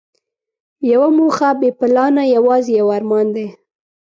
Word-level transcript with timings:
یوه 0.91 1.09
موخه 1.17 1.49
بې 1.59 1.69
پلانه 1.79 2.23
یوازې 2.35 2.71
یو 2.79 2.87
ارمان 2.97 3.27
دی. 3.35 3.47